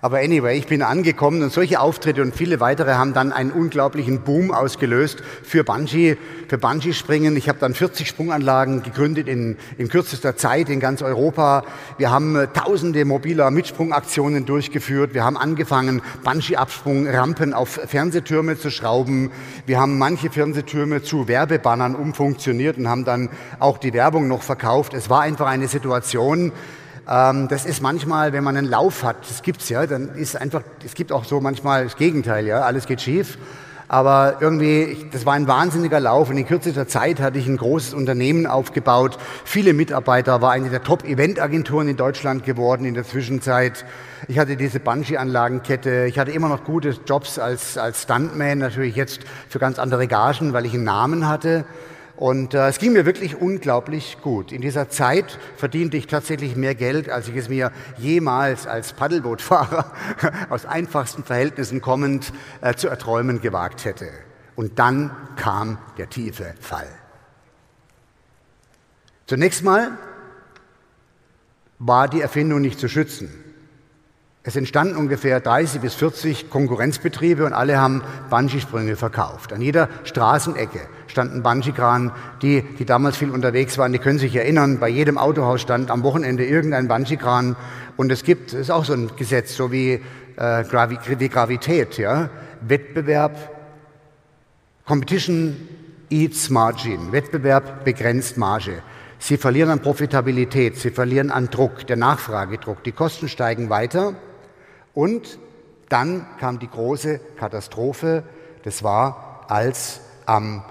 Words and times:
Aber 0.00 0.18
anyway, 0.18 0.56
ich 0.56 0.66
bin 0.66 0.82
angekommen 0.82 1.42
und 1.42 1.52
solche 1.52 1.80
Auftritte 1.80 2.22
und 2.22 2.34
viele 2.34 2.60
weitere 2.60 2.92
haben 2.94 3.14
dann 3.14 3.32
einen 3.32 3.50
unglaublichen 3.50 4.20
Boom 4.20 4.52
ausgelöst 4.52 5.22
für 5.42 5.64
Bungee, 5.64 6.16
für 6.46 6.56
Bungee-Springen. 6.56 7.36
Ich 7.36 7.48
habe 7.48 7.58
dann 7.58 7.74
40 7.74 8.06
Sprunganlagen 8.06 8.82
gegründet 8.82 9.26
in, 9.26 9.56
in 9.76 9.88
kürzester 9.88 10.36
Zeit 10.36 10.68
in 10.68 10.78
ganz 10.78 11.02
Europa. 11.02 11.64
Wir 11.96 12.10
haben 12.10 12.36
äh, 12.36 12.46
tausende 12.46 13.04
mobiler 13.04 13.50
Mitsprungaktionen 13.50 14.46
durchgeführt. 14.46 15.14
Wir 15.14 15.24
haben 15.24 15.36
angefangen, 15.36 16.00
Bungee-Absprung-Rampen 16.22 17.52
auf 17.52 17.68
Fernsehtürme 17.68 18.56
zu 18.56 18.70
schrauben. 18.70 19.32
Wir 19.66 19.80
haben 19.80 19.98
manche 19.98 20.30
Fernsehtürme 20.30 21.02
zu 21.02 21.26
Werbebannern 21.26 21.96
umfunktioniert 21.96 22.78
und 22.78 22.88
haben 22.88 23.04
dann 23.04 23.30
auch 23.58 23.78
die 23.78 23.92
Werbung 23.92 24.28
noch 24.28 24.42
verkauft. 24.42 24.94
Es 24.94 25.10
war 25.10 25.22
einfach 25.22 25.46
eine 25.46 25.66
Situation, 25.66 26.52
das 27.08 27.64
ist 27.64 27.80
manchmal, 27.80 28.34
wenn 28.34 28.44
man 28.44 28.56
einen 28.56 28.68
Lauf 28.68 29.02
hat, 29.02 29.16
das 29.22 29.42
gibt's 29.42 29.70
ja, 29.70 29.86
dann 29.86 30.14
ist 30.14 30.36
einfach, 30.36 30.62
es 30.84 30.94
gibt 30.94 31.10
auch 31.10 31.24
so 31.24 31.40
manchmal 31.40 31.84
das 31.84 31.96
Gegenteil, 31.96 32.46
ja, 32.46 32.60
alles 32.60 32.84
geht 32.86 33.00
schief. 33.00 33.38
Aber 33.90 34.36
irgendwie, 34.40 35.06
das 35.12 35.24
war 35.24 35.32
ein 35.32 35.48
wahnsinniger 35.48 35.98
Lauf 35.98 36.28
und 36.28 36.36
in 36.36 36.46
kürzester 36.46 36.86
Zeit 36.86 37.20
hatte 37.20 37.38
ich 37.38 37.46
ein 37.46 37.56
großes 37.56 37.94
Unternehmen 37.94 38.46
aufgebaut. 38.46 39.16
Viele 39.46 39.72
Mitarbeiter, 39.72 40.42
war 40.42 40.50
eine 40.52 40.68
der 40.68 40.82
Top-Event-Agenturen 40.82 41.88
in 41.88 41.96
Deutschland 41.96 42.44
geworden 42.44 42.84
in 42.84 42.92
der 42.92 43.04
Zwischenzeit. 43.04 43.86
Ich 44.26 44.38
hatte 44.38 44.58
diese 44.58 44.78
Bungee-Anlagenkette. 44.78 46.04
Ich 46.04 46.18
hatte 46.18 46.32
immer 46.32 46.50
noch 46.50 46.64
gute 46.64 46.94
Jobs 47.06 47.38
als, 47.38 47.78
als 47.78 48.02
Stuntman, 48.02 48.58
natürlich 48.58 48.94
jetzt 48.94 49.20
für 49.48 49.58
ganz 49.58 49.78
andere 49.78 50.06
Gagen, 50.06 50.52
weil 50.52 50.66
ich 50.66 50.74
einen 50.74 50.84
Namen 50.84 51.26
hatte. 51.26 51.64
Und 52.18 52.52
äh, 52.52 52.66
es 52.66 52.80
ging 52.80 52.94
mir 52.94 53.06
wirklich 53.06 53.36
unglaublich 53.40 54.18
gut. 54.20 54.50
In 54.50 54.60
dieser 54.60 54.88
Zeit 54.88 55.38
verdiente 55.56 55.96
ich 55.96 56.08
tatsächlich 56.08 56.56
mehr 56.56 56.74
Geld, 56.74 57.08
als 57.08 57.28
ich 57.28 57.36
es 57.36 57.48
mir 57.48 57.70
jemals 57.96 58.66
als 58.66 58.92
Paddelbootfahrer 58.92 59.92
aus 60.50 60.66
einfachsten 60.66 61.22
Verhältnissen 61.22 61.80
kommend 61.80 62.32
äh, 62.60 62.74
zu 62.74 62.88
erträumen 62.88 63.40
gewagt 63.40 63.84
hätte. 63.84 64.08
Und 64.56 64.80
dann 64.80 65.12
kam 65.36 65.78
der 65.96 66.10
tiefe 66.10 66.54
Fall. 66.58 66.88
Zunächst 69.26 69.62
mal 69.62 69.92
war 71.78 72.08
die 72.08 72.20
Erfindung 72.20 72.60
nicht 72.62 72.80
zu 72.80 72.88
schützen. 72.88 73.47
Es 74.48 74.56
entstanden 74.56 74.96
ungefähr 74.96 75.40
30 75.40 75.82
bis 75.82 75.92
40 75.92 76.48
Konkurrenzbetriebe 76.48 77.44
und 77.44 77.52
alle 77.52 77.78
haben 77.78 78.02
Bungee-Sprünge 78.30 78.96
verkauft. 78.96 79.52
An 79.52 79.60
jeder 79.60 79.90
Straßenecke 80.04 80.80
standen 81.06 81.42
Bungee-Kran, 81.42 82.12
die, 82.40 82.62
die 82.62 82.86
damals 82.86 83.18
viel 83.18 83.28
unterwegs 83.28 83.76
waren, 83.76 83.92
die 83.92 83.98
können 83.98 84.18
sich 84.18 84.34
erinnern, 84.34 84.78
bei 84.78 84.88
jedem 84.88 85.18
Autohaus 85.18 85.60
stand 85.60 85.90
am 85.90 86.02
Wochenende 86.02 86.46
irgendein 86.46 86.88
Bungee-Kran. 86.88 87.56
Und 87.98 88.10
es 88.10 88.24
gibt, 88.24 88.54
ist 88.54 88.70
auch 88.70 88.86
so 88.86 88.94
ein 88.94 89.10
Gesetz, 89.16 89.54
so 89.54 89.70
wie, 89.70 90.00
äh, 90.36 90.64
Gravi 90.64 90.96
wie 91.18 91.28
Gravität, 91.28 91.98
ja, 91.98 92.30
Wettbewerb, 92.62 93.36
Competition 94.86 95.56
eats 96.08 96.48
margin, 96.48 97.12
Wettbewerb 97.12 97.84
begrenzt 97.84 98.38
Marge. 98.38 98.82
Sie 99.18 99.36
verlieren 99.36 99.68
an 99.68 99.82
Profitabilität, 99.82 100.78
sie 100.78 100.90
verlieren 100.90 101.30
an 101.30 101.50
Druck, 101.50 101.86
der 101.86 101.96
Nachfragedruck, 101.96 102.82
die 102.82 102.92
Kosten 102.92 103.28
steigen 103.28 103.68
weiter 103.68 104.14
und 104.98 105.38
dann 105.88 106.26
kam 106.40 106.58
die 106.58 106.66
große 106.68 107.20
Katastrophe, 107.38 108.24
das 108.64 108.82
war, 108.82 109.44
als 109.46 110.00
am, 110.26 110.64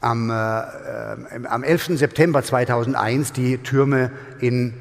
am, 0.00 0.28
äh, 0.28 0.32
am 0.32 1.62
11. 1.62 1.96
September 1.98 2.42
2001 2.42 3.32
die 3.32 3.58
Türme 3.58 4.10
in 4.40 4.74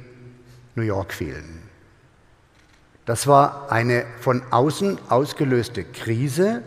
New 0.73 0.81
York 0.81 1.13
fielen. 1.13 1.61
Das 3.05 3.27
war 3.27 3.71
eine 3.71 4.05
von 4.19 4.41
außen 4.49 4.97
ausgelöste 5.07 5.83
Krise, 5.83 6.63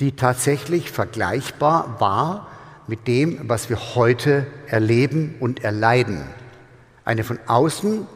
die 0.00 0.16
tatsächlich 0.16 0.90
vergleichbar 0.90 1.96
war 2.00 2.48
mit 2.86 3.06
dem, 3.06 3.38
was 3.50 3.68
wir 3.68 3.94
heute 3.94 4.46
erleben 4.66 5.34
und 5.40 5.62
erleiden. 5.62 6.22
Eine 7.04 7.22
von 7.22 7.38
außen 7.46 8.06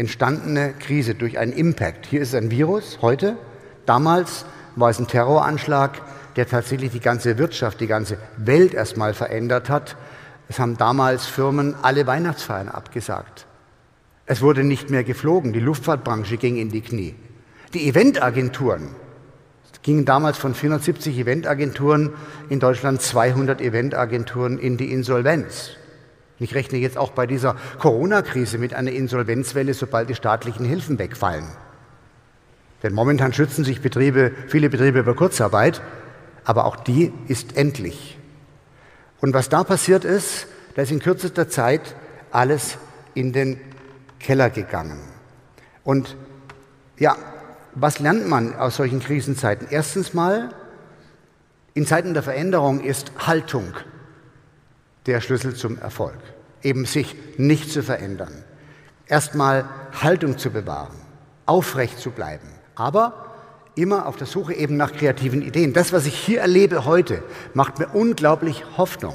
entstandene 0.00 0.72
Krise 0.78 1.14
durch 1.14 1.38
einen 1.38 1.52
Impact. 1.52 2.06
Hier 2.06 2.22
ist 2.22 2.34
ein 2.34 2.50
Virus 2.50 2.98
heute. 3.02 3.36
Damals 3.86 4.44
war 4.74 4.90
es 4.90 4.98
ein 4.98 5.06
Terroranschlag, 5.06 6.00
der 6.36 6.48
tatsächlich 6.48 6.90
die 6.90 7.00
ganze 7.00 7.38
Wirtschaft, 7.38 7.80
die 7.80 7.86
ganze 7.86 8.18
Welt 8.36 8.74
erstmal 8.74 9.14
verändert 9.14 9.68
hat. 9.68 9.96
Es 10.48 10.58
haben 10.58 10.76
damals 10.76 11.26
Firmen 11.26 11.76
alle 11.82 12.06
Weihnachtsfeiern 12.06 12.68
abgesagt. 12.68 13.46
Es 14.26 14.42
wurde 14.42 14.64
nicht 14.64 14.90
mehr 14.90 15.04
geflogen. 15.04 15.52
Die 15.52 15.60
Luftfahrtbranche 15.60 16.36
ging 16.36 16.56
in 16.56 16.70
die 16.70 16.80
Knie. 16.80 17.14
Die 17.74 17.88
Eventagenturen 17.88 18.88
es 19.80 19.82
gingen 19.82 20.04
damals 20.04 20.36
von 20.36 20.54
470 20.54 21.18
Eventagenturen 21.18 22.10
in 22.50 22.60
Deutschland 22.60 23.00
200 23.00 23.62
Eventagenturen 23.62 24.58
in 24.58 24.76
die 24.76 24.92
Insolvenz. 24.92 25.70
Ich 26.40 26.54
rechne 26.54 26.78
jetzt 26.78 26.96
auch 26.96 27.10
bei 27.10 27.26
dieser 27.26 27.54
Corona-Krise 27.78 28.56
mit 28.56 28.72
einer 28.72 28.90
Insolvenzwelle, 28.90 29.74
sobald 29.74 30.08
die 30.08 30.14
staatlichen 30.14 30.64
Hilfen 30.64 30.98
wegfallen. 30.98 31.46
Denn 32.82 32.94
momentan 32.94 33.34
schützen 33.34 33.62
sich 33.62 33.82
Betriebe, 33.82 34.32
viele 34.48 34.70
Betriebe 34.70 35.00
über 35.00 35.14
Kurzarbeit, 35.14 35.82
aber 36.44 36.64
auch 36.64 36.76
die 36.76 37.12
ist 37.28 37.58
endlich. 37.58 38.18
Und 39.20 39.34
was 39.34 39.50
da 39.50 39.64
passiert 39.64 40.06
ist, 40.06 40.46
da 40.74 40.82
ist 40.82 40.90
in 40.90 41.00
kürzester 41.00 41.50
Zeit 41.50 41.94
alles 42.30 42.78
in 43.12 43.34
den 43.34 43.60
Keller 44.18 44.48
gegangen. 44.48 44.98
Und 45.84 46.16
ja, 46.98 47.16
was 47.74 47.98
lernt 47.98 48.26
man 48.28 48.56
aus 48.56 48.76
solchen 48.76 49.00
Krisenzeiten? 49.00 49.68
Erstens 49.70 50.14
mal, 50.14 50.54
in 51.74 51.86
Zeiten 51.86 52.14
der 52.14 52.22
Veränderung 52.22 52.80
ist 52.80 53.12
Haltung 53.26 53.74
der 55.06 55.20
Schlüssel 55.20 55.54
zum 55.54 55.78
Erfolg. 55.78 56.18
Eben 56.62 56.84
sich 56.84 57.16
nicht 57.36 57.70
zu 57.70 57.82
verändern. 57.82 58.44
Erstmal 59.06 59.68
Haltung 60.00 60.38
zu 60.38 60.50
bewahren, 60.50 60.96
aufrecht 61.46 61.98
zu 61.98 62.10
bleiben, 62.10 62.46
aber 62.74 63.26
immer 63.74 64.06
auf 64.06 64.16
der 64.16 64.26
Suche 64.26 64.54
eben 64.54 64.76
nach 64.76 64.92
kreativen 64.92 65.42
Ideen. 65.42 65.72
Das, 65.72 65.92
was 65.92 66.06
ich 66.06 66.14
hier 66.14 66.40
erlebe 66.40 66.84
heute, 66.84 67.22
macht 67.54 67.78
mir 67.78 67.88
unglaublich 67.88 68.64
Hoffnung, 68.76 69.14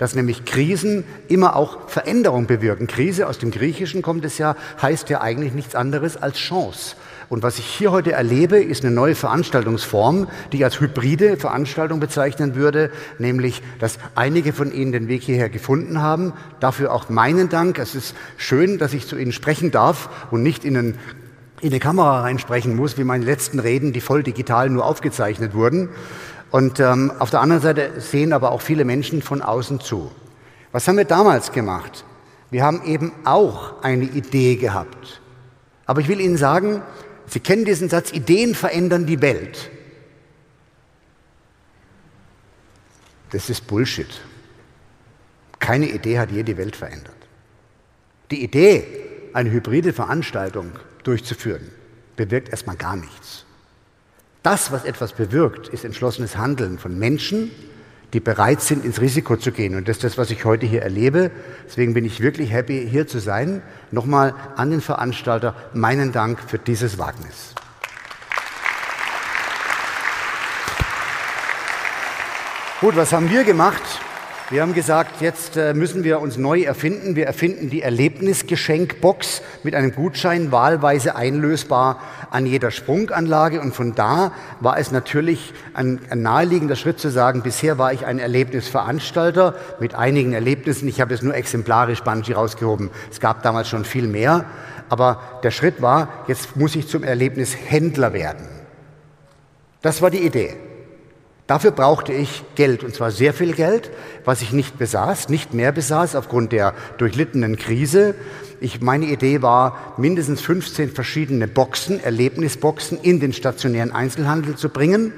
dass 0.00 0.14
nämlich 0.14 0.46
Krisen 0.46 1.04
immer 1.28 1.56
auch 1.56 1.90
Veränderung 1.90 2.46
bewirken. 2.46 2.86
Krise 2.86 3.28
aus 3.28 3.38
dem 3.38 3.50
Griechischen 3.50 4.00
kommt 4.00 4.24
es 4.24 4.38
ja, 4.38 4.56
heißt 4.80 5.10
ja 5.10 5.20
eigentlich 5.20 5.52
nichts 5.52 5.74
anderes 5.74 6.16
als 6.16 6.38
Chance. 6.38 6.96
Und 7.28 7.42
was 7.42 7.58
ich 7.58 7.66
hier 7.66 7.92
heute 7.92 8.12
erlebe, 8.12 8.58
ist 8.58 8.82
eine 8.82 8.94
neue 8.94 9.14
Veranstaltungsform, 9.14 10.26
die 10.52 10.56
ich 10.56 10.64
als 10.64 10.80
hybride 10.80 11.36
Veranstaltung 11.36 12.00
bezeichnen 12.00 12.54
würde, 12.54 12.90
nämlich, 13.18 13.62
dass 13.78 13.98
einige 14.14 14.54
von 14.54 14.72
Ihnen 14.72 14.92
den 14.92 15.08
Weg 15.08 15.22
hierher 15.22 15.50
gefunden 15.50 16.00
haben. 16.00 16.32
Dafür 16.60 16.94
auch 16.94 17.10
meinen 17.10 17.50
Dank. 17.50 17.78
Es 17.78 17.94
ist 17.94 18.16
schön, 18.38 18.78
dass 18.78 18.94
ich 18.94 19.06
zu 19.06 19.18
Ihnen 19.18 19.32
sprechen 19.32 19.70
darf 19.70 20.08
und 20.30 20.42
nicht 20.42 20.64
in, 20.64 20.78
einen, 20.78 20.98
in 21.60 21.72
eine 21.72 21.78
Kamera 21.78 22.22
reinsprechen 22.22 22.74
muss, 22.74 22.96
wie 22.96 23.04
meine 23.04 23.26
letzten 23.26 23.58
Reden, 23.58 23.92
die 23.92 24.00
voll 24.00 24.22
digital 24.22 24.70
nur 24.70 24.86
aufgezeichnet 24.86 25.52
wurden. 25.52 25.90
Und 26.50 26.80
ähm, 26.80 27.12
auf 27.18 27.30
der 27.30 27.40
anderen 27.40 27.62
Seite 27.62 28.00
sehen 28.00 28.32
aber 28.32 28.50
auch 28.50 28.60
viele 28.60 28.84
Menschen 28.84 29.22
von 29.22 29.42
außen 29.42 29.80
zu. 29.80 30.10
Was 30.72 30.86
haben 30.88 30.96
wir 30.96 31.04
damals 31.04 31.52
gemacht? 31.52 32.04
Wir 32.50 32.64
haben 32.64 32.84
eben 32.84 33.12
auch 33.24 33.82
eine 33.82 34.04
Idee 34.04 34.56
gehabt. 34.56 35.20
Aber 35.86 36.00
ich 36.00 36.08
will 36.08 36.20
Ihnen 36.20 36.36
sagen, 36.36 36.82
Sie 37.26 37.40
kennen 37.40 37.64
diesen 37.64 37.88
Satz, 37.88 38.12
Ideen 38.12 38.56
verändern 38.56 39.06
die 39.06 39.22
Welt. 39.22 39.70
Das 43.30 43.48
ist 43.48 43.68
Bullshit. 43.68 44.20
Keine 45.60 45.88
Idee 45.88 46.18
hat 46.18 46.32
je 46.32 46.42
die 46.42 46.56
Welt 46.56 46.74
verändert. 46.74 47.14
Die 48.32 48.42
Idee, 48.42 48.84
eine 49.32 49.50
hybride 49.50 49.92
Veranstaltung 49.92 50.72
durchzuführen, 51.04 51.70
bewirkt 52.16 52.48
erstmal 52.48 52.76
gar 52.76 52.96
nichts. 52.96 53.44
Das, 54.42 54.72
was 54.72 54.84
etwas 54.84 55.12
bewirkt, 55.12 55.68
ist 55.68 55.84
entschlossenes 55.84 56.36
Handeln 56.38 56.78
von 56.78 56.98
Menschen, 56.98 57.50
die 58.14 58.20
bereit 58.20 58.62
sind, 58.62 58.84
ins 58.84 59.00
Risiko 59.00 59.36
zu 59.36 59.52
gehen. 59.52 59.74
Und 59.76 59.86
das 59.86 59.98
ist 59.98 60.04
das, 60.04 60.18
was 60.18 60.30
ich 60.30 60.44
heute 60.44 60.64
hier 60.66 60.82
erlebe. 60.82 61.30
Deswegen 61.66 61.92
bin 61.92 62.06
ich 62.06 62.20
wirklich 62.20 62.50
happy, 62.50 62.88
hier 62.90 63.06
zu 63.06 63.20
sein. 63.20 63.62
Nochmal 63.90 64.34
an 64.56 64.70
den 64.70 64.80
Veranstalter 64.80 65.54
meinen 65.74 66.10
Dank 66.10 66.40
für 66.40 66.58
dieses 66.58 66.98
Wagnis. 66.98 67.54
Gut, 72.80 72.96
was 72.96 73.12
haben 73.12 73.28
wir 73.28 73.44
gemacht? 73.44 73.82
Wir 74.50 74.62
haben 74.62 74.74
gesagt, 74.74 75.20
jetzt 75.20 75.56
äh, 75.56 75.74
müssen 75.74 76.02
wir 76.02 76.20
uns 76.20 76.36
neu 76.36 76.62
erfinden. 76.62 77.14
Wir 77.14 77.26
erfinden 77.26 77.70
die 77.70 77.82
Erlebnisgeschenkbox 77.82 79.42
mit 79.62 79.76
einem 79.76 79.94
Gutschein, 79.94 80.50
wahlweise 80.50 81.14
einlösbar 81.14 82.00
an 82.32 82.46
jeder 82.46 82.72
Sprunganlage. 82.72 83.60
Und 83.60 83.76
von 83.76 83.94
da 83.94 84.32
war 84.58 84.76
es 84.76 84.90
natürlich 84.90 85.54
ein, 85.72 86.00
ein 86.10 86.22
naheliegender 86.22 86.74
Schritt 86.74 86.98
zu 86.98 87.10
sagen, 87.10 87.42
bisher 87.42 87.78
war 87.78 87.92
ich 87.92 88.06
ein 88.06 88.18
Erlebnisveranstalter 88.18 89.54
mit 89.78 89.94
einigen 89.94 90.32
Erlebnissen. 90.32 90.88
Ich 90.88 91.00
habe 91.00 91.14
es 91.14 91.22
nur 91.22 91.36
exemplarisch 91.36 92.02
Bungee 92.02 92.32
rausgehoben. 92.32 92.90
Es 93.08 93.20
gab 93.20 93.44
damals 93.44 93.68
schon 93.68 93.84
viel 93.84 94.08
mehr. 94.08 94.46
Aber 94.88 95.20
der 95.44 95.52
Schritt 95.52 95.80
war, 95.80 96.08
jetzt 96.26 96.56
muss 96.56 96.74
ich 96.74 96.88
zum 96.88 97.04
Erlebnishändler 97.04 98.12
werden. 98.12 98.48
Das 99.80 100.02
war 100.02 100.10
die 100.10 100.26
Idee. 100.26 100.56
Dafür 101.50 101.72
brauchte 101.72 102.12
ich 102.12 102.44
Geld, 102.54 102.84
und 102.84 102.94
zwar 102.94 103.10
sehr 103.10 103.34
viel 103.34 103.54
Geld, 103.54 103.90
was 104.24 104.40
ich 104.40 104.52
nicht 104.52 104.78
besaß, 104.78 105.30
nicht 105.30 105.52
mehr 105.52 105.72
besaß 105.72 106.14
aufgrund 106.14 106.52
der 106.52 106.74
durchlittenen 106.96 107.56
Krise. 107.56 108.14
Ich, 108.60 108.80
meine 108.80 109.06
Idee 109.06 109.42
war, 109.42 109.94
mindestens 109.96 110.42
15 110.42 110.92
verschiedene 110.92 111.48
Boxen, 111.48 111.98
Erlebnisboxen 111.98 113.00
in 113.02 113.18
den 113.18 113.32
stationären 113.32 113.90
Einzelhandel 113.90 114.54
zu 114.54 114.68
bringen. 114.68 115.12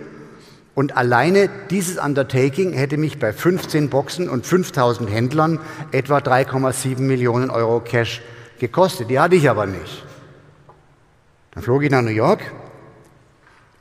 Und 0.75 0.96
alleine 0.96 1.50
dieses 1.69 1.99
Undertaking 1.99 2.73
hätte 2.73 2.96
mich 2.96 3.19
bei 3.19 3.35
15 3.35 3.90
Boxen 3.90 4.31
und 4.31 4.46
5000 4.46 5.11
Händlern 5.11 5.61
etwa 5.90 6.17
3,7 6.17 7.00
Millionen 7.00 7.50
Euro 7.50 7.81
Cash 7.81 8.23
gekostet. 8.58 9.11
Die 9.11 9.20
hatte 9.20 9.37
ich 9.37 9.50
aber 9.50 9.67
nicht. 9.67 10.06
Dann 11.50 11.62
flog 11.62 11.82
ich 11.82 11.90
nach 11.90 12.00
New 12.00 12.08
York 12.08 12.40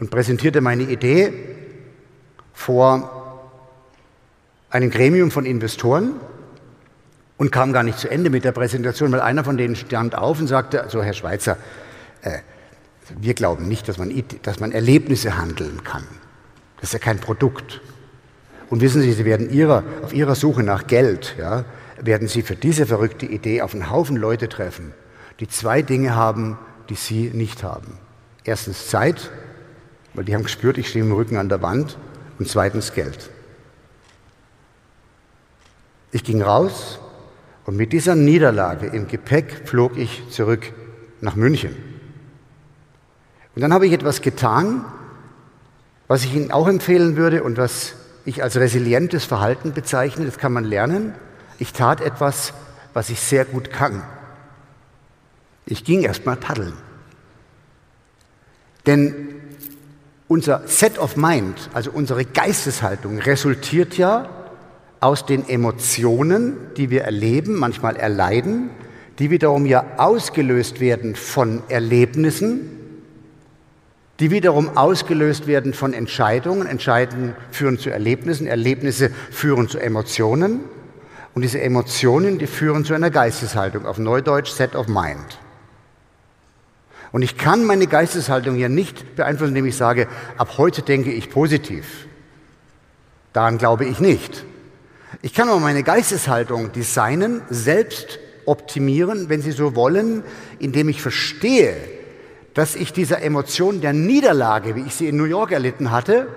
und 0.02 0.12
präsentierte 0.12 0.60
meine 0.60 0.84
Idee 0.84 1.61
vor 2.54 3.50
einem 4.70 4.90
Gremium 4.90 5.32
von 5.32 5.46
Investoren 5.46 6.14
und 7.38 7.52
kam 7.52 7.74
gar 7.74 7.84
nicht 7.84 8.00
zu 8.00 8.10
Ende 8.10 8.30
mit 8.30 8.44
der 8.44 8.52
Präsentation, 8.52 9.12
weil 9.12 9.22
einer 9.22 9.44
von 9.44 9.58
denen 9.58 9.76
stand 9.76 10.16
auf 10.16 10.40
und 10.40 10.48
sagte, 10.48 10.86
so 10.90 11.04
Herr 11.04 11.14
Schweizer, 11.14 11.58
äh, 12.22 12.40
wir 13.20 13.34
glauben 13.34 13.68
nicht, 13.68 13.88
dass 13.88 13.98
man, 13.98 14.12
dass 14.44 14.60
man 14.60 14.72
Erlebnisse 14.72 15.38
handeln 15.38 15.84
kann. 15.84 16.04
Das 16.80 16.90
ist 16.90 16.94
ja 16.94 17.00
kein 17.00 17.20
Produkt. 17.20 17.82
Und 18.70 18.82
wissen 18.82 19.02
Sie, 19.02 19.12
Sie 19.12 19.26
werden 19.26 19.50
ihrer, 19.50 19.84
auf 20.02 20.14
Ihrer 20.14 20.36
Suche 20.36 20.64
nach 20.64 20.88
Geld, 20.88 21.36
ja, 21.38 21.66
werden 22.00 22.28
Sie 22.28 22.42
für 22.42 22.56
diese 22.56 22.86
verrückte 22.86 23.26
Idee 23.26 23.62
auf 23.62 23.74
einen 23.74 23.90
Haufen 23.90 24.16
Leute 24.16 24.48
treffen, 24.48 24.94
die 25.40 25.48
zwei 25.48 25.82
Dinge 25.82 26.16
haben, 26.16 26.58
die 26.90 26.96
Sie 26.96 27.32
nicht 27.34 27.64
haben. 27.64 27.98
Erstens 28.44 28.88
Zeit, 28.88 29.30
weil 30.14 30.24
die 30.24 30.34
haben 30.34 30.44
gespürt, 30.44 30.78
ich 30.78 30.90
stehe 30.90 31.04
im 31.04 31.12
Rücken 31.12 31.38
an 31.38 31.50
der 31.50 31.62
Wand 31.62 31.98
und 32.42 32.50
zweitens 32.50 32.94
Geld. 32.94 33.30
Ich 36.12 36.24
ging 36.24 36.42
raus 36.42 36.98
und 37.68 37.76
mit 37.76 37.94
dieser 37.94 38.16
Niederlage 38.16 38.88
im 38.88 39.08
Gepäck 39.08 39.68
flog 39.68 39.96
ich 39.96 40.28
zurück 40.32 40.74
nach 41.22 41.36
München. 41.36 41.76
Und 43.54 43.62
dann 43.62 43.72
habe 43.72 43.86
ich 43.86 43.94
etwas 43.94 44.24
getan, 44.24 44.84
was 46.08 46.24
ich 46.24 46.34
Ihnen 46.34 46.50
auch 46.50 46.68
empfehlen 46.68 47.16
würde 47.16 47.44
und 47.44 47.58
was 47.58 47.94
ich 48.26 48.42
als 48.42 48.56
resilientes 48.56 49.24
Verhalten 49.24 49.74
bezeichne, 49.74 50.26
das 50.26 50.40
kann 50.40 50.52
man 50.52 50.64
lernen. 50.64 51.14
Ich 51.60 51.74
tat 51.74 52.02
etwas, 52.02 52.56
was 52.96 53.12
ich 53.12 53.20
sehr 53.20 53.46
gut 53.46 53.70
kann. 53.70 54.02
Ich 55.68 55.84
ging 55.84 56.02
erst 56.02 56.26
mal 56.26 56.38
paddeln. 56.38 56.74
Denn 58.88 59.28
unser 60.32 60.62
Set 60.66 60.98
of 60.98 61.18
Mind, 61.18 61.70
also 61.74 61.92
unsere 61.92 62.24
Geisteshaltung, 62.24 63.20
resultiert 63.20 63.98
ja 63.98 64.30
aus 65.02 65.26
den 65.26 65.50
Emotionen, 65.50 66.56
die 66.78 66.90
wir 66.90 67.02
erleben, 67.02 67.56
manchmal 67.56 67.98
erleiden, 67.98 68.70
die 69.20 69.30
wiederum 69.30 69.66
ja 69.66 69.84
ausgelöst 69.98 70.80
werden 70.80 71.16
von 71.16 71.64
Erlebnissen, 71.68 72.62
die 74.22 74.32
wiederum 74.32 74.78
ausgelöst 74.78 75.48
werden 75.48 75.74
von 75.74 75.94
Entscheidungen. 75.94 76.66
Entscheidungen 76.66 77.36
führen 77.52 77.78
zu 77.78 77.90
Erlebnissen, 77.90 78.48
Erlebnisse 78.48 79.12
führen 79.32 79.68
zu 79.68 79.80
Emotionen 79.80 80.62
und 81.34 81.42
diese 81.42 81.60
Emotionen, 81.60 82.38
die 82.38 82.48
führen 82.48 82.86
zu 82.86 82.94
einer 82.94 83.10
Geisteshaltung, 83.10 83.86
auf 83.86 83.98
Neudeutsch 83.98 84.52
Set 84.52 84.76
of 84.78 84.88
Mind. 84.88 85.40
Und 87.12 87.24
ich 87.24 87.38
kann 87.38 87.66
meine 87.66 87.88
Geisteshaltung 87.88 88.56
ja 88.56 88.70
nicht 88.70 89.16
beeinflussen, 89.16 89.50
indem 89.50 89.66
ich 89.66 89.76
sage, 89.76 90.08
ab 90.38 90.58
heute 90.58 90.82
denke 90.82 91.12
ich 91.12 91.30
positiv. 91.30 92.08
Daran 93.34 93.58
glaube 93.58 93.86
ich 93.86 94.00
nicht. 94.00 94.46
Ich 95.22 95.34
kann 95.34 95.50
aber 95.50 95.60
meine 95.60 95.84
Geisteshaltung 95.84 96.72
designen, 96.72 97.42
selbst 97.50 98.20
optimieren, 98.46 99.30
wenn 99.30 99.42
Sie 99.42 99.52
so 99.52 99.76
wollen, 99.76 100.24
indem 100.60 100.90
ich 100.90 101.02
verstehe, 101.02 101.76
dass 102.54 102.76
ich 102.76 102.94
dieser 102.94 103.22
Emotion 103.22 103.82
der 103.82 103.94
Niederlage, 103.94 104.76
wie 104.76 104.82
ich 104.82 104.96
sie 104.96 105.08
in 105.08 105.18
New 105.18 105.26
York 105.26 105.52
erlitten 105.52 105.92
hatte, 105.92 106.28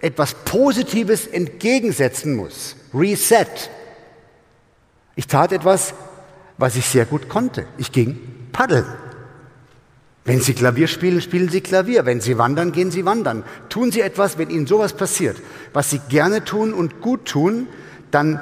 etwas 0.00 0.34
Positives 0.34 1.26
entgegensetzen 1.26 2.34
muss. 2.34 2.76
Reset. 2.92 3.70
Ich 5.16 5.26
tat 5.26 5.52
etwas, 5.52 5.94
was 6.58 6.76
ich 6.76 6.86
sehr 6.86 7.06
gut 7.06 7.28
konnte. 7.28 7.66
Ich 7.78 7.92
ging 7.92 8.18
paddeln. 8.52 8.86
Wenn 10.24 10.40
Sie 10.40 10.54
Klavier 10.54 10.86
spielen, 10.86 11.20
spielen 11.20 11.50
Sie 11.50 11.60
Klavier. 11.60 12.06
Wenn 12.06 12.20
Sie 12.20 12.38
wandern, 12.38 12.72
gehen 12.72 12.90
Sie 12.90 13.04
wandern. 13.04 13.44
Tun 13.68 13.92
Sie 13.92 14.00
etwas, 14.00 14.38
wenn 14.38 14.48
Ihnen 14.48 14.66
sowas 14.66 14.94
passiert, 14.94 15.36
was 15.72 15.90
Sie 15.90 16.00
gerne 16.08 16.44
tun 16.44 16.72
und 16.72 17.00
gut 17.00 17.26
tun, 17.26 17.66
dann 18.10 18.40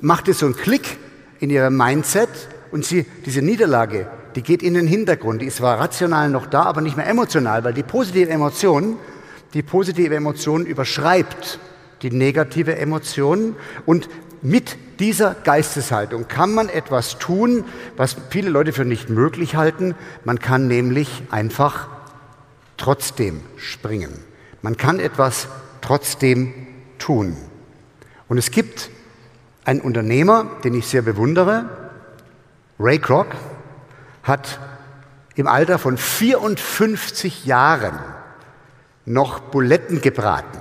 macht 0.00 0.28
es 0.28 0.40
so 0.40 0.46
einen 0.46 0.56
Klick 0.56 0.98
in 1.40 1.50
Ihrem 1.50 1.76
Mindset 1.76 2.28
und 2.70 2.84
Sie, 2.84 3.06
diese 3.24 3.40
Niederlage, 3.40 4.10
die 4.34 4.42
geht 4.42 4.62
in 4.62 4.74
den 4.74 4.86
Hintergrund. 4.86 5.40
Die 5.40 5.46
ist 5.46 5.56
zwar 5.56 5.80
rational 5.80 6.28
noch 6.28 6.46
da, 6.46 6.64
aber 6.64 6.82
nicht 6.82 6.96
mehr 6.96 7.08
emotional, 7.08 7.64
weil 7.64 7.72
die 7.72 7.82
positive 7.82 8.28
Emotion, 8.30 8.98
die 9.54 9.62
positive 9.62 10.14
Emotion 10.14 10.66
überschreibt 10.66 11.58
die 12.02 12.10
negative 12.10 12.76
Emotion 12.76 13.56
und 13.86 14.08
mit 14.42 14.76
dieser 15.00 15.34
Geisteshaltung 15.34 16.28
kann 16.28 16.54
man 16.54 16.68
etwas 16.68 17.18
tun, 17.18 17.64
was 17.96 18.16
viele 18.30 18.50
Leute 18.50 18.72
für 18.72 18.84
nicht 18.84 19.10
möglich 19.10 19.56
halten. 19.56 19.94
Man 20.24 20.38
kann 20.38 20.68
nämlich 20.68 21.22
einfach 21.30 21.88
trotzdem 22.76 23.40
springen. 23.56 24.12
Man 24.62 24.76
kann 24.76 25.00
etwas 25.00 25.48
trotzdem 25.80 26.52
tun. 26.98 27.36
Und 28.28 28.38
es 28.38 28.50
gibt 28.50 28.90
einen 29.64 29.80
Unternehmer, 29.80 30.46
den 30.64 30.74
ich 30.74 30.86
sehr 30.86 31.02
bewundere, 31.02 31.68
Ray 32.80 32.98
Kroc, 32.98 33.28
hat 34.22 34.58
im 35.34 35.46
Alter 35.46 35.78
von 35.78 35.96
54 35.96 37.44
Jahren 37.44 37.98
noch 39.04 39.40
Buletten 39.40 40.00
gebraten 40.00 40.58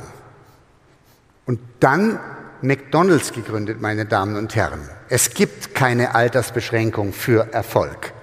und 1.46 1.60
dann 1.79 2.19
McDonald's 2.63 3.33
gegründet, 3.33 3.81
meine 3.81 4.05
Damen 4.05 4.35
und 4.35 4.55
Herren. 4.55 4.89
Es 5.09 5.33
gibt 5.33 5.75
keine 5.75 6.15
Altersbeschränkung 6.15 7.13
für 7.13 7.53
Erfolg. 7.53 8.13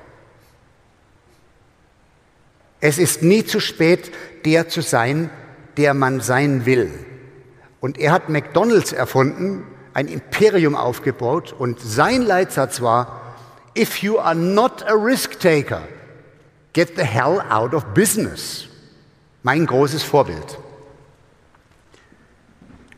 Es 2.81 2.99
ist 2.99 3.23
nie 3.23 3.45
zu 3.45 3.61
spät, 3.61 4.13
der 4.45 4.69
zu 4.69 4.83
sein, 4.83 5.31
der 5.77 5.95
man 5.95 6.21
sein 6.21 6.67
will. 6.67 6.91
Und 7.81 7.99
er 7.99 8.13
hat 8.13 8.29
McDonald's 8.29 8.93
erfunden, 8.93 9.65
ein 9.95 10.09
Imperium 10.09 10.75
aufgebaut 10.75 11.55
und 11.57 11.81
sein 11.81 12.23
Leitsatz 12.23 12.81
war, 12.81 13.21
If 13.77 14.03
you 14.03 14.19
are 14.19 14.35
not 14.35 14.85
a 14.87 14.95
risk 14.95 15.41
taker, 15.41 15.83
get 16.73 16.97
the 16.97 17.05
hell 17.05 17.43
out 17.51 17.75
of 17.75 17.85
business. 17.95 18.67
Mein 19.43 19.67
großes 19.67 20.03
Vorbild. 20.03 20.59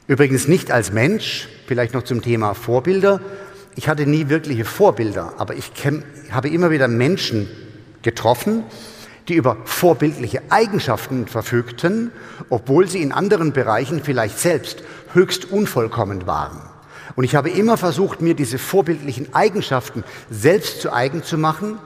Übrigens 0.09 0.47
nicht 0.47 0.71
als 0.71 0.93
Mensch, 0.93 1.49
vielleicht 1.67 1.93
noch 1.93 2.05
zum 2.05 2.23
Thema 2.23 2.55
Vorbilder. 2.55 3.21
Ich 3.75 3.89
hatte 3.89 4.07
nie 4.07 4.29
wirkliche 4.29 4.65
Vorbilder, 4.65 5.35
aber 5.39 5.55
ich 5.55 5.73
habe 6.31 6.49
immer 6.49 6.71
wieder 6.71 6.87
Menschen 6.87 7.49
getroffen, 8.03 8.63
die 9.27 9.35
über 9.35 9.57
vorbildliche 9.65 10.43
Eigenschaften 10.51 11.27
verfügten, 11.27 12.13
obwohl 12.51 12.87
sie 12.87 13.03
in 13.03 13.11
anderen 13.11 13.53
Bereichen 13.53 14.01
vielleicht 14.05 14.39
selbst 14.39 14.85
höchst 15.13 15.51
unvollkommen 15.51 16.27
waren. 16.29 16.61
Und 17.17 17.25
ich 17.25 17.35
habe 17.35 17.51
immer 17.51 17.77
versucht, 17.77 18.21
mir 18.21 18.35
diese 18.35 18.59
vorbildlichen 18.59 19.35
Eigenschaften 19.35 20.05
selbst 20.31 20.81
zu 20.81 20.93
eigen 20.93 21.25
zu 21.25 21.37
machen, 21.37 21.79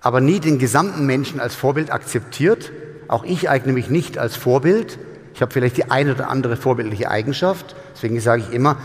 aber 0.00 0.20
nie 0.20 0.38
den 0.38 0.60
gesamten 0.60 1.06
Menschen 1.06 1.40
als 1.40 1.56
Vorbild 1.56 1.90
akzeptiert. 1.90 2.70
Auch 3.08 3.24
ich 3.24 3.50
eigne 3.50 3.72
mich 3.72 3.90
nicht 3.90 4.16
als 4.16 4.36
Vorbild, 4.36 4.98
Ich 5.34 5.42
habe 5.42 5.52
vielleicht 5.52 5.76
die 5.76 5.90
eine 5.90 6.12
oder 6.12 6.30
andere 6.30 6.56
vorbildliche 6.56 7.10
Eigenschaft. 7.10 7.74
Deswegen 7.94 8.18
sage 8.20 8.44
ich 8.48 8.54
immer, 8.54 8.76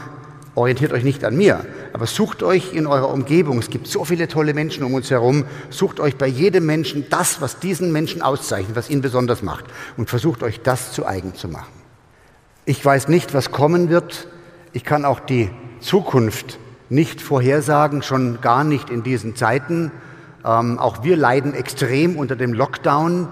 orientiert 0.56 0.92
euch 0.92 1.04
nicht 1.04 1.24
an 1.24 1.38
mir, 1.38 1.66
aber 1.94 2.06
sucht 2.06 2.44
euch 2.44 2.74
in 2.74 2.88
eurer 2.88 3.10
Umgebung, 3.10 3.60
es 3.60 3.70
gibt 3.70 3.88
so 3.88 4.04
viele 4.04 4.28
tolle 4.28 4.54
Menschen 4.54 4.84
um 4.84 4.94
uns 4.94 5.10
herum, 5.10 5.46
sucht 5.70 6.00
euch 6.00 6.18
bei 6.18 6.28
jedem 6.28 6.66
Menschen 6.66 7.06
das, 7.10 7.40
was 7.40 7.60
diesen 7.60 7.92
Menschen 7.92 8.22
auszeichnet, 8.22 8.76
was 8.76 8.90
ihn 8.90 9.02
besonders 9.02 9.42
macht 9.42 9.66
und 9.96 10.10
versucht 10.10 10.44
euch 10.44 10.62
das 10.62 10.92
zu 10.92 11.06
eigen 11.06 11.36
zu 11.36 11.48
machen. 11.48 11.72
Ich 12.66 12.84
weiß 12.84 13.08
nicht, 13.08 13.34
was 13.34 13.52
kommen 13.52 13.90
wird. 13.90 14.28
Ich 14.74 14.84
kann 14.84 15.06
auch 15.06 15.20
die 15.20 15.50
Zukunft 15.80 16.60
nicht 16.90 17.22
vorhersagen, 17.22 18.04
schon 18.04 18.42
gar 18.42 18.64
nicht 18.64 18.90
in 18.90 19.02
diesen 19.04 19.36
Zeiten. 19.36 19.92
Ähm, 20.44 20.78
auch 20.78 21.04
wir 21.04 21.16
leiden 21.16 21.54
extrem 21.54 22.18
unter 22.18 22.36
dem 22.36 22.54
Lockdown. 22.54 23.30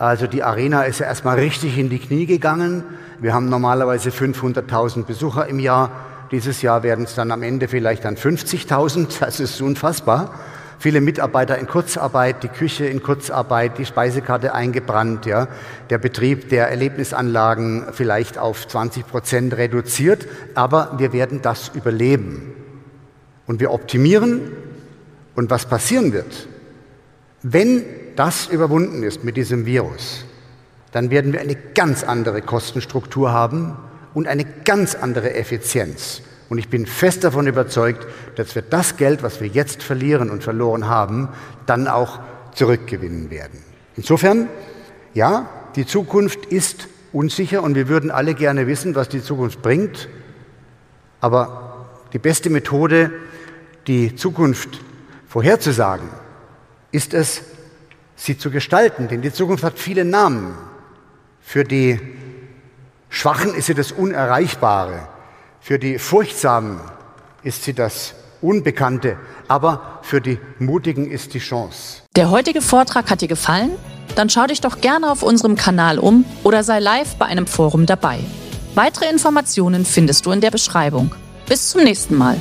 Also 0.00 0.26
die 0.26 0.42
Arena 0.42 0.84
ist 0.84 1.00
ja 1.00 1.06
erstmal 1.06 1.38
richtig 1.38 1.76
in 1.76 1.90
die 1.90 1.98
Knie 1.98 2.24
gegangen. 2.24 2.84
Wir 3.18 3.34
haben 3.34 3.50
normalerweise 3.50 4.08
500.000 4.08 5.04
Besucher 5.04 5.46
im 5.46 5.58
Jahr. 5.58 5.90
Dieses 6.30 6.62
Jahr 6.62 6.82
werden 6.82 7.04
es 7.04 7.14
dann 7.14 7.30
am 7.30 7.42
Ende 7.42 7.68
vielleicht 7.68 8.06
dann 8.06 8.16
50.000. 8.16 9.20
Das 9.20 9.40
ist 9.40 9.60
unfassbar. 9.60 10.40
Viele 10.78 11.02
Mitarbeiter 11.02 11.58
in 11.58 11.66
Kurzarbeit, 11.66 12.42
die 12.42 12.48
Küche 12.48 12.86
in 12.86 13.02
Kurzarbeit, 13.02 13.76
die 13.76 13.84
Speisekarte 13.84 14.54
eingebrannt, 14.54 15.26
ja. 15.26 15.48
Der 15.90 15.98
Betrieb 15.98 16.48
der 16.48 16.70
Erlebnisanlagen 16.70 17.84
vielleicht 17.92 18.38
auf 18.38 18.66
20 18.66 19.06
Prozent 19.06 19.54
reduziert. 19.58 20.26
Aber 20.54 20.94
wir 20.96 21.12
werden 21.12 21.42
das 21.42 21.72
überleben. 21.74 22.54
Und 23.46 23.60
wir 23.60 23.70
optimieren. 23.70 24.50
Und 25.34 25.50
was 25.50 25.66
passieren 25.66 26.14
wird, 26.14 26.48
wenn 27.42 27.84
das 28.16 28.46
überwunden 28.46 29.02
ist 29.02 29.24
mit 29.24 29.36
diesem 29.36 29.66
Virus, 29.66 30.24
dann 30.92 31.10
werden 31.10 31.32
wir 31.32 31.40
eine 31.40 31.56
ganz 31.56 32.02
andere 32.02 32.42
Kostenstruktur 32.42 33.32
haben 33.32 33.76
und 34.14 34.26
eine 34.26 34.44
ganz 34.64 34.94
andere 34.94 35.34
Effizienz. 35.34 36.22
Und 36.48 36.58
ich 36.58 36.68
bin 36.68 36.84
fest 36.84 37.22
davon 37.22 37.46
überzeugt, 37.46 38.06
dass 38.34 38.54
wir 38.56 38.62
das 38.62 38.96
Geld, 38.96 39.22
was 39.22 39.40
wir 39.40 39.46
jetzt 39.46 39.84
verlieren 39.84 40.30
und 40.30 40.42
verloren 40.42 40.88
haben, 40.88 41.28
dann 41.66 41.86
auch 41.86 42.18
zurückgewinnen 42.54 43.30
werden. 43.30 43.60
Insofern, 43.96 44.48
ja, 45.14 45.48
die 45.76 45.86
Zukunft 45.86 46.46
ist 46.46 46.88
unsicher 47.12 47.62
und 47.62 47.76
wir 47.76 47.88
würden 47.88 48.10
alle 48.10 48.34
gerne 48.34 48.66
wissen, 48.66 48.96
was 48.96 49.08
die 49.08 49.22
Zukunft 49.22 49.62
bringt. 49.62 50.08
Aber 51.20 51.86
die 52.12 52.18
beste 52.18 52.50
Methode, 52.50 53.12
die 53.86 54.16
Zukunft 54.16 54.80
vorherzusagen, 55.28 56.08
ist 56.90 57.14
es, 57.14 57.42
sie 58.20 58.36
zu 58.36 58.50
gestalten. 58.50 59.08
Denn 59.08 59.22
die 59.22 59.32
Zukunft 59.32 59.64
hat 59.64 59.78
viele 59.78 60.04
Namen. 60.04 60.56
Für 61.40 61.64
die 61.64 61.98
Schwachen 63.08 63.54
ist 63.54 63.66
sie 63.66 63.74
das 63.74 63.92
Unerreichbare. 63.92 65.08
Für 65.60 65.78
die 65.78 65.98
Furchtsamen 65.98 66.80
ist 67.42 67.64
sie 67.64 67.74
das 67.74 68.14
Unbekannte. 68.40 69.16
Aber 69.48 69.98
für 70.02 70.20
die 70.20 70.38
Mutigen 70.58 71.10
ist 71.10 71.34
die 71.34 71.38
Chance. 71.38 72.02
Der 72.16 72.30
heutige 72.30 72.62
Vortrag 72.62 73.10
hat 73.10 73.20
dir 73.20 73.28
gefallen? 73.28 73.72
Dann 74.16 74.28
schau 74.28 74.46
dich 74.46 74.60
doch 74.60 74.80
gerne 74.80 75.10
auf 75.10 75.22
unserem 75.22 75.56
Kanal 75.56 75.98
um 75.98 76.24
oder 76.42 76.62
sei 76.64 76.78
live 76.80 77.16
bei 77.16 77.26
einem 77.26 77.46
Forum 77.46 77.86
dabei. 77.86 78.20
Weitere 78.74 79.10
Informationen 79.10 79.84
findest 79.84 80.26
du 80.26 80.32
in 80.32 80.40
der 80.40 80.50
Beschreibung. 80.50 81.14
Bis 81.48 81.70
zum 81.70 81.82
nächsten 81.82 82.16
Mal. 82.16 82.40